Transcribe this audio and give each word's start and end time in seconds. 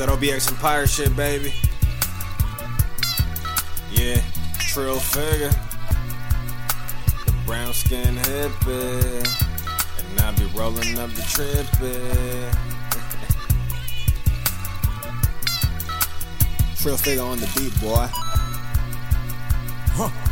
that 0.00 0.08
OBX 0.08 0.50
Empire 0.50 0.86
shit, 0.86 1.14
baby. 1.14 1.52
Yeah, 3.92 4.22
Trillfiger. 4.56 5.52
The 7.26 7.32
brown 7.44 7.74
skin 7.74 8.16
hippie. 8.16 9.28
And 9.98 10.20
I 10.20 10.32
be 10.38 10.46
rolling 10.56 10.98
up 10.98 11.10
the 11.10 11.20
trippy. 11.20 12.00
Trillfiger 16.80 17.22
on 17.22 17.38
the 17.38 17.46
beat, 17.54 17.78
boy. 17.82 18.08
Huh. 19.92 20.29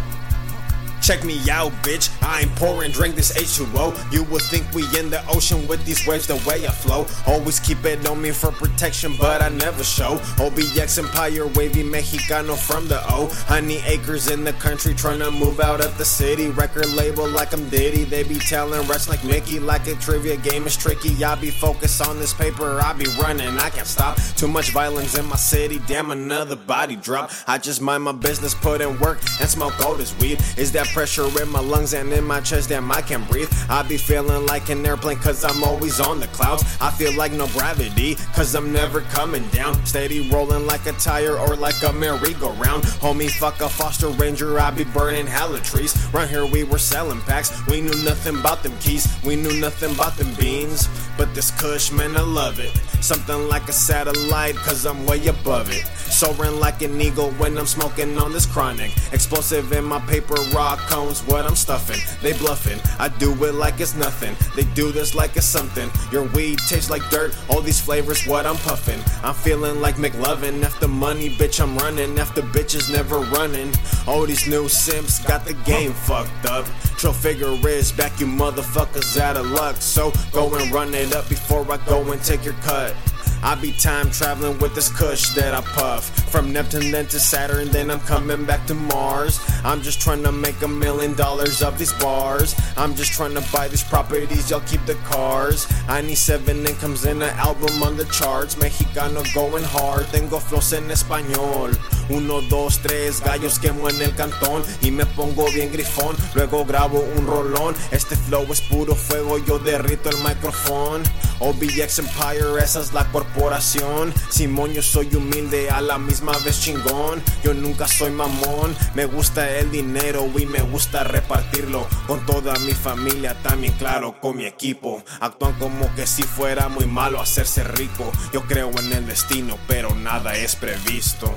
Check 1.09 1.25
me 1.25 1.40
out, 1.50 1.72
bitch. 1.82 2.11
I 2.22 2.43
ain't 2.43 2.54
pouring, 2.56 2.93
drink 2.93 3.14
this 3.14 3.32
H2O. 3.32 4.12
You 4.12 4.25
would 4.25 4.43
think 4.43 4.70
we 4.75 4.82
in 4.98 5.08
the 5.08 5.26
ocean 5.31 5.67
with 5.67 5.82
these 5.86 6.07
waves 6.07 6.26
the 6.26 6.36
way 6.46 6.67
I 6.67 6.71
flow. 6.71 7.07
Always 7.26 7.58
keep 7.61 7.82
it 7.86 8.07
on 8.07 8.21
me 8.21 8.31
for 8.31 8.53
protection, 8.53 9.14
but 9.18 9.40
I 9.40 9.48
never 9.48 9.82
show. 9.82 10.17
OBX 10.36 10.98
Empire, 10.98 11.46
wavy 11.46 11.82
Mexicano 11.82 12.58
from 12.58 12.89
the 12.89 13.00
O. 13.11 13.31
Honey 13.46 13.79
acres 13.86 14.31
in 14.31 14.44
the 14.44 14.53
country, 14.53 14.93
trying 14.93 15.21
to 15.21 15.31
move 15.31 15.61
out 15.61 15.82
of 15.82 15.96
the 15.96 16.04
city. 16.04 16.50
Record 16.50 16.90
label 16.90 17.26
like 17.26 17.54
I'm 17.54 17.70
Diddy. 17.70 18.04
They 18.04 18.22
be 18.22 18.39
telling 18.39 18.86
rest 18.86 19.09
like 19.09 19.25
Mickey, 19.25 19.61
like 19.61 19.86
a 19.86 19.95
trivia 19.95 20.36
game 20.36 20.67
is 20.67 20.76
tricky. 20.76 21.25
I 21.25 21.36
be 21.36 21.50
focused 21.50 22.06
on 22.06 22.18
this 22.18 22.34
paper, 22.34 22.81
I 22.82 22.93
be 22.93 23.06
running, 23.18 23.56
I 23.56 23.70
can't 23.70 23.86
stop. 23.86 24.18
Too 24.36 24.46
much 24.46 24.72
violence 24.72 25.17
in 25.17 25.25
my 25.25 25.36
city, 25.36 25.81
damn 25.86 26.11
another 26.11 26.56
body 26.56 26.96
drop. 26.96 27.31
I 27.46 27.56
just 27.56 27.81
mind 27.81 28.03
my 28.03 28.12
business, 28.12 28.53
put 28.53 28.82
in 28.82 29.00
work, 29.00 29.20
and 29.40 29.48
smoke 29.48 29.72
all 29.86 29.95
this 29.95 30.14
weed. 30.18 30.39
Is 30.59 30.70
that 30.72 30.86
pressure 30.98 31.30
in 31.40 31.48
my 31.50 31.61
lungs 31.61 31.94
and 31.94 32.12
in 32.12 32.25
my 32.25 32.41
chest, 32.41 32.70
damn, 32.70 32.91
I 32.91 33.00
can't 33.00 33.25
breathe. 33.30 33.48
I 33.69 33.83
be 33.83 33.97
feeling 33.97 34.44
like 34.47 34.69
an 34.69 34.84
airplane, 34.84 35.19
cause 35.19 35.44
I'm 35.44 35.62
always 35.62 36.00
on 36.00 36.19
the 36.19 36.27
clouds. 36.39 36.64
I 36.80 36.91
feel 36.91 37.14
like 37.14 37.31
no 37.31 37.47
gravity, 37.47 38.17
cause 38.34 38.53
I'm 38.56 38.73
never 38.73 39.03
coming 39.03 39.47
down. 39.50 39.75
Steady 39.86 40.28
rolling 40.28 40.67
like 40.67 40.86
a 40.86 40.92
tire 40.95 41.39
or 41.39 41.55
like 41.55 41.81
a 41.84 41.92
merry-go-round. 41.92 42.83
Homie, 42.83 43.31
fuck 43.31 43.61
a 43.61 43.69
Foster 43.69 44.08
Ranger, 44.08 44.58
I 44.58 44.73
be 44.73 44.83
burning 44.83 45.28
hella 45.28 45.61
trees. 45.61 45.95
Right 46.12 46.28
here, 46.28 46.45
we 46.45 46.64
were 46.64 46.81
selling 46.81 47.20
packs, 47.20 47.64
we 47.69 47.80
knew 47.80 48.05
nothing 48.05 48.41
about 48.41 48.64
them 48.64 48.77
keys, 48.80 49.06
we 49.25 49.36
knew 49.36 49.61
nothing 49.61 49.95
about 49.95 50.17
them 50.17 50.34
beans. 50.34 50.89
But 51.17 51.33
this 51.33 51.53
kush, 51.61 51.92
man, 51.92 52.17
I 52.17 52.23
love 52.23 52.58
it. 52.58 52.77
Something 53.03 53.48
like 53.48 53.69
a 53.69 53.73
satellite, 53.73 54.56
cause 54.56 54.84
I'm 54.84 55.06
way 55.06 55.25
above 55.28 55.70
it. 55.70 55.86
Soaring 56.11 56.58
like 56.58 56.83
an 56.83 57.01
eagle 57.01 57.30
when 57.33 57.56
I'm 57.56 57.67
smoking 57.67 58.19
on 58.19 58.33
this 58.33 58.47
chronic. 58.47 58.91
Explosive 59.12 59.73
in 59.73 59.84
my 59.84 60.01
paper 60.01 60.34
rock 60.53 60.88
cones, 60.89 61.20
what 61.22 61.44
I'm 61.44 61.56
stuffing. 61.56 62.00
They 62.22 62.33
bluffing, 62.33 62.81
I 62.98 63.08
do 63.08 63.33
it 63.44 63.55
like 63.55 63.81
it's 63.81 63.94
nothing. 63.94 64.34
They 64.56 64.64
do 64.75 64.91
this 64.91 65.14
like 65.14 65.36
it's 65.36 65.47
something. 65.47 65.91
Your 66.11 66.25
weed 66.34 66.58
tastes 66.69 66.91
like 66.91 67.08
dirt, 67.11 67.36
all 67.48 67.61
these 67.61 67.80
flavors, 67.80 68.27
what 68.27 68.47
I'm 68.47 68.56
puffing. 68.56 69.00
I'm 69.22 69.34
feeling 69.34 69.80
like 69.80 69.97
McLovin. 69.97 70.62
After 70.62 70.89
money, 70.89 71.28
bitch, 71.30 71.61
I'm 71.62 71.77
running. 71.78 72.19
After 72.19 72.42
bitches, 72.42 72.92
never 72.92 73.19
running. 73.19 73.72
All 74.06 74.25
these 74.27 74.48
new 74.48 74.69
simps 74.69 75.25
got 75.25 75.45
the 75.45 75.55
game 75.64 75.92
fucked 75.92 76.47
up. 76.47 76.64
Trillfiger 76.98 77.64
is 77.67 77.92
back, 77.92 78.19
you 78.19 78.27
motherfuckers 78.27 79.20
out 79.20 79.36
of 79.36 79.47
luck. 79.47 79.77
So 79.77 80.12
go 80.33 80.55
and 80.56 80.73
run 80.73 80.95
it 80.95 81.14
up 81.14 81.28
before 81.28 81.70
I 81.70 81.77
go 81.86 82.11
and 82.11 82.23
take 82.23 82.45
your 82.45 82.55
cut. 82.55 82.95
I 83.42 83.55
be 83.55 83.72
time 83.72 84.11
traveling 84.11 84.58
with 84.58 84.75
this 84.75 84.89
kush 84.89 85.31
that 85.31 85.55
I 85.55 85.61
puff. 85.61 86.11
From 86.31 86.53
Neptune 86.53 86.91
then 86.91 87.06
to 87.06 87.20
Saturn, 87.20 87.69
then 87.69 87.91
I'm 87.91 88.00
coming 88.00 88.45
back 88.45 88.67
to 88.67 88.75
Mars. 88.75 89.41
I'm 89.64 89.83
just 89.83 90.00
trying 90.00 90.22
to 90.25 90.33
make 90.33 90.61
a 90.62 90.69
million 90.69 91.14
dollars 91.14 91.62
of 91.62 91.78
these 91.78 91.92
bars. 91.95 92.55
I'm 92.77 92.95
just 92.95 93.12
trying 93.12 93.34
to 93.34 93.45
buy 93.53 93.69
these 93.69 93.84
properties, 93.84 94.50
y'all 94.50 94.61
keep 94.61 94.84
the 94.86 94.95
cars. 95.06 95.67
I 95.89 96.03
need 96.03 96.17
seven 96.17 96.67
incomes 96.67 97.05
in 97.05 97.22
an 97.22 97.30
album 97.39 97.83
on 97.83 97.97
the 97.97 98.05
charts. 98.06 98.56
Mexicano 98.56 99.22
going 99.34 99.64
hard, 99.64 100.06
tengo 100.06 100.39
flows 100.39 100.73
en 100.73 100.91
español. 100.91 101.77
Uno, 102.11 102.41
dos, 102.42 102.80
tres 102.83 103.20
gallos 103.20 103.58
quemo 103.58 103.89
en 103.91 104.01
el 104.01 104.14
cantón 104.14 104.63
y 104.80 104.91
me 104.91 105.07
pongo 105.07 105.45
bien 105.52 105.70
grifón. 105.73 106.17
Luego 106.35 106.64
grabo 106.64 107.05
un 107.17 107.27
rolón. 107.27 107.74
Este 107.91 108.17
flow 108.17 108.46
es 108.52 108.61
puro 108.63 108.95
fuego, 108.95 109.39
yo 109.39 109.58
derrito 109.58 110.08
el 110.11 110.17
micrófono. 110.19 111.05
OBX 111.41 112.01
Empire, 112.01 112.63
esa 112.63 112.80
es 112.80 112.92
la 112.92 113.05
corporación. 113.13 114.13
Simón, 114.29 114.73
yo 114.73 114.83
soy 114.83 115.14
humilde, 115.14 115.70
a 115.70 115.80
la 115.80 115.98
misma 115.98 116.33
vez 116.45 116.61
chingón. 116.61 117.23
Yo 117.45 117.55
nunca 117.55 117.86
soy 117.86 118.11
mamón, 118.11 118.77
me 118.95 119.05
gusta 119.05 119.48
el 119.58 119.70
dinero 119.70 120.29
y 120.36 120.46
me 120.46 120.63
gusta 120.63 121.05
repartirlo 121.05 121.86
con 122.07 122.25
toda 122.27 122.55
mi 122.61 122.73
familia, 122.73 123.35
también 123.42 123.75
claro, 123.75 124.20
con 124.20 124.36
mi 124.36 124.46
equipo. 124.46 125.02
Actúan 125.20 125.55
como 125.55 125.95
que 125.95 126.07
si 126.07 126.23
fuera 126.23 126.69
muy 126.69 126.86
malo 126.86 127.20
hacerse 127.20 127.63
rico. 127.64 128.10
Yo 128.32 128.42
creo 128.42 128.70
en 128.78 128.92
el 128.92 129.06
destino, 129.06 129.58
pero 129.69 129.94
nada 129.94 130.34
es 130.34 130.56
previsto. 130.56 131.32